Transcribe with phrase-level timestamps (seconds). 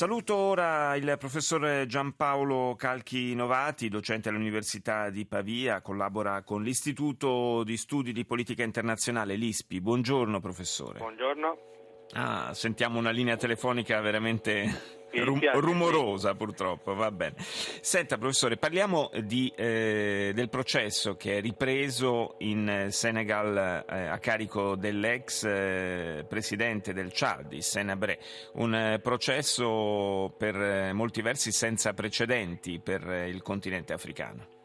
[0.00, 7.76] Saluto ora il professor Giampaolo Calchi Novati, docente all'Università di Pavia, collabora con l'Istituto di
[7.76, 9.82] Studi di Politica Internazionale, l'ISPI.
[9.82, 11.00] Buongiorno professore.
[11.00, 11.79] Buongiorno.
[12.14, 17.34] Ah, sentiamo una linea telefonica veramente Rum- rumorosa purtroppo, va bene.
[17.38, 24.76] Senta professore, parliamo di, eh, del processo che è ripreso in Senegal eh, a carico
[24.76, 28.18] dell'ex eh, presidente del Chad, Senabre,
[28.54, 34.58] un eh, processo per eh, molti versi senza precedenti per eh, il continente africano.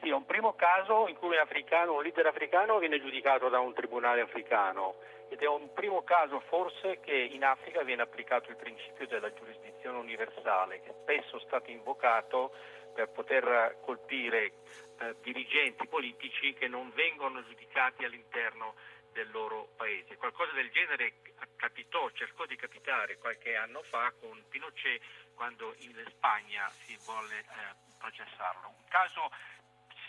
[0.00, 3.60] Sì, è un primo caso in cui un, africano, un leader africano viene giudicato da
[3.60, 4.94] un tribunale africano
[5.32, 9.96] ed è un primo caso forse che in Africa viene applicato il principio della giurisdizione
[9.96, 12.54] universale, che spesso è stato invocato
[12.92, 14.52] per poter colpire
[15.00, 18.74] eh, dirigenti politici che non vengono giudicati all'interno
[19.12, 20.18] del loro paese.
[20.18, 21.14] Qualcosa del genere
[21.56, 25.00] capitò, cercò di capitare qualche anno fa con Pinochet
[25.34, 27.44] quando in Spagna si volle eh,
[27.98, 28.68] processarlo.
[28.68, 29.30] Un caso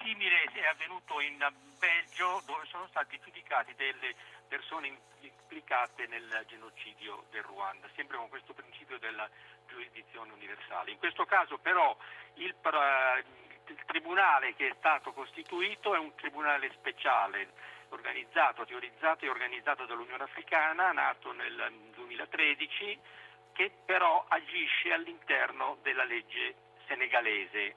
[0.01, 1.37] simile è avvenuto in
[1.79, 4.15] Belgio dove sono stati giudicati delle
[4.53, 9.27] persone implicate nel genocidio del Ruanda, sempre con questo principio della
[9.67, 10.91] giurisdizione universale.
[10.91, 11.97] In questo caso però
[12.35, 12.55] il,
[13.65, 17.49] il tribunale che è stato costituito è un tribunale speciale
[17.89, 22.99] organizzato, teorizzato e organizzato dall'Unione Africana, nato nel 2013,
[23.53, 26.53] che però agisce all'interno della legge
[26.85, 27.75] senegalese.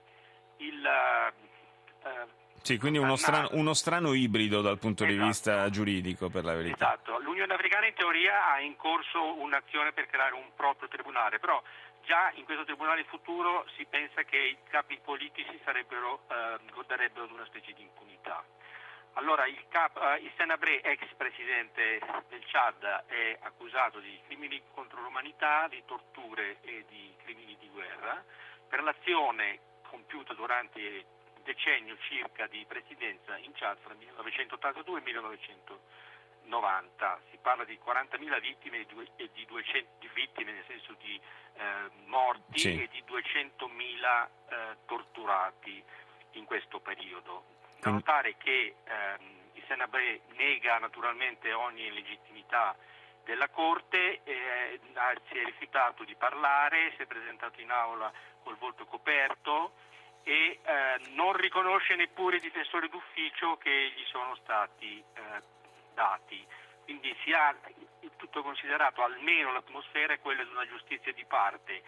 [0.59, 5.21] Il, eh, sì, quindi uno strano, uno strano, ibrido dal punto esatto.
[5.21, 6.95] di vista giuridico, per la verità.
[6.95, 11.63] Esatto, l'Unione Africana in teoria ha in corso un'azione per creare un proprio tribunale, però
[12.03, 17.35] già in questo tribunale futuro si pensa che i capi politici sarebbero, eh, goderebbero di
[17.35, 18.45] una specie di impunità.
[19.13, 25.01] Allora il, cap, eh, il Senabre, ex presidente del Chad, è accusato di crimini contro
[25.03, 28.25] l'umanità, di torture e di crimini di guerra
[28.69, 31.15] per l'azione compiuta durante
[31.47, 37.21] decennio circa di presidenza in Chad fra 1982 e 1990.
[37.31, 38.85] Si parla di 40.000 vittime
[39.17, 41.19] e di 200 vittime nel senso di
[41.55, 42.83] eh, morti sì.
[42.83, 45.83] e di 200.000 eh, torturati
[46.33, 47.55] in questo periodo.
[47.79, 52.75] Da notare che ehm, il Senabre nega naturalmente ogni legittimità
[53.25, 54.81] della Corte, eh,
[55.29, 58.11] si è rifiutato di parlare, si è presentato in aula
[58.43, 59.75] col volto coperto
[60.29, 65.43] e eh, non riconosce neppure i difensori d'ufficio che gli sono stati eh,
[65.95, 66.45] dati.
[66.83, 67.55] Quindi si ha
[68.17, 71.81] tutto considerato, almeno l'atmosfera è quella di una giustizia di parte.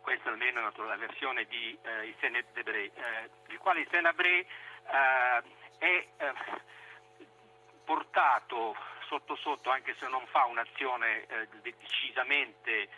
[0.00, 5.42] Questa almeno è la versione di eh, Issene Debré, eh, il quale Issene Debré eh,
[5.78, 6.32] è eh,
[7.84, 8.74] portato
[9.06, 12.88] sotto sotto, anche se non fa un'azione eh, decisamente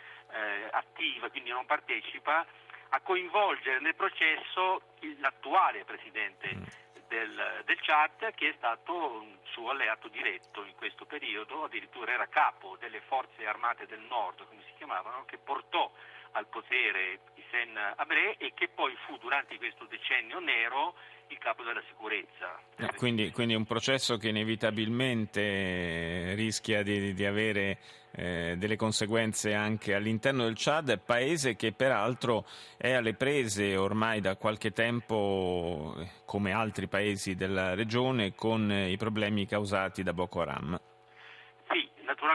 [0.71, 2.45] attiva, quindi non partecipa,
[2.89, 4.81] a coinvolgere nel processo
[5.19, 6.63] l'attuale presidente mm.
[7.07, 12.27] del, del Chad che è stato un suo alleato diretto in questo periodo, addirittura era
[12.27, 15.91] capo delle forze armate del nord, come si chiamavano, che portò
[16.31, 20.95] al potere Hissène Abré e che poi fu durante questo decennio nero
[21.29, 22.59] il capo della sicurezza.
[22.77, 27.77] No, quindi, quindi, un processo che inevitabilmente rischia di, di avere
[28.11, 32.45] eh, delle conseguenze anche all'interno del Chad, paese che peraltro
[32.77, 39.45] è alle prese ormai da qualche tempo, come altri paesi della regione, con i problemi
[39.45, 40.79] causati da Boko Haram.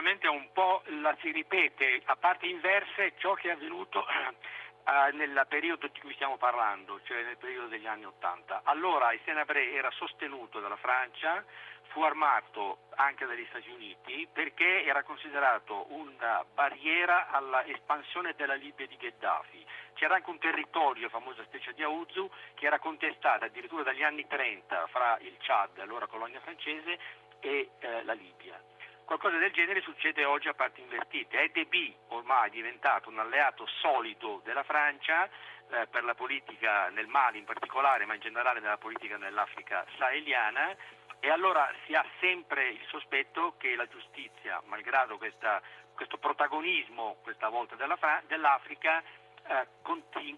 [0.05, 5.11] Sì, naturalmente un po' la si ripete a parti inverse ciò che è avvenuto eh,
[5.13, 8.61] nel periodo di cui stiamo parlando, cioè nel periodo degli anni Ottanta.
[8.65, 11.43] Allora il Senabre era sostenuto dalla Francia,
[11.87, 18.97] fu armato anche dagli Stati Uniti perché era considerato una barriera all'espansione della Libia di
[18.97, 19.65] Gheddafi.
[19.95, 24.27] C'era anche un territorio, la famosa striscia di Aouzou, che era contestata addirittura dagli anni
[24.27, 26.99] 30 fra il Chad, allora colonia francese,
[27.39, 28.61] e eh, la Libia.
[29.05, 31.39] Qualcosa del genere succede oggi a parti invertite.
[31.39, 35.29] EDB ormai è diventato un alleato solido della Francia
[35.69, 40.75] eh, per la politica nel Mali in particolare, ma in generale nella politica nell'Africa saheliana
[41.19, 45.61] e allora si ha sempre il sospetto che la giustizia, malgrado questa,
[45.93, 49.03] questo protagonismo questa volta della, dell'Africa,
[49.47, 49.67] eh,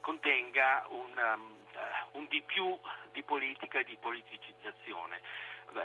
[0.01, 1.55] contenga un, um,
[2.19, 2.77] un di più
[3.13, 5.21] di politica e di politicizzazione.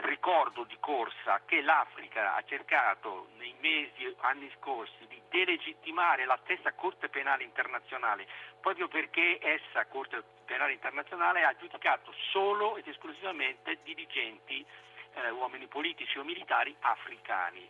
[0.03, 6.73] Ricordo di corsa che l'Africa ha cercato nei mesi, anni scorsi, di delegittimare la stessa
[6.73, 8.27] Corte Penale Internazionale,
[8.61, 14.65] proprio perché essa, Corte Penale Internazionale, ha giudicato solo ed esclusivamente dirigenti,
[15.15, 17.69] eh, uomini politici o militari africani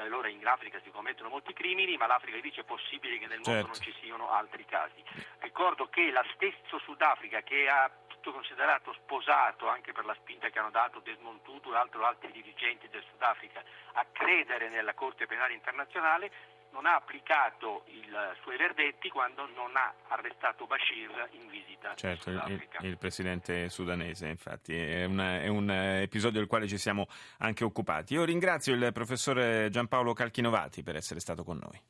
[0.00, 3.50] allora in Africa si commettono molti crimini, ma l'Africa dice è possibile che nel mondo
[3.50, 3.66] certo.
[3.66, 5.02] non ci siano altri casi.
[5.40, 7.90] Ricordo che la stesso Sudafrica che ha
[8.22, 12.88] tutto considerato sposato anche per la spinta che hanno dato Desmond Tutu e altri dirigenti
[12.88, 13.60] del Sudafrica
[13.94, 16.30] a credere nella Corte Penale Internazionale,
[16.70, 18.06] non ha applicato i
[18.40, 24.74] suoi verdetti quando non ha arrestato Bashir in visita certo, il, il, presidente sudanese, infatti,
[24.74, 27.06] è, una, è, un episodio del quale ci siamo
[27.38, 28.14] anche occupati.
[28.14, 31.80] Io ringrazio il professore Giampaolo Calchinovati per essere stato con noi.